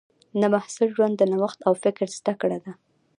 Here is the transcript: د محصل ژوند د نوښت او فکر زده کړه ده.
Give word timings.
د 0.39 0.43
محصل 0.53 0.87
ژوند 0.95 1.13
د 1.17 1.21
نوښت 1.31 1.59
او 1.67 1.73
فکر 1.83 2.07
زده 2.17 2.33
کړه 2.41 2.57
ده. 2.63 2.71